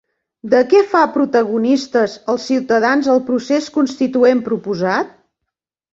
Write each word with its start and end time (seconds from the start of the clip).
De 0.53 0.59
què 0.71 0.79
fa 0.93 1.01
protagonistes 1.17 2.17
als 2.35 2.47
ciutadans 2.53 3.11
el 3.17 3.23
procés 3.29 3.69
constituent 3.79 4.43
proposat? 4.49 5.17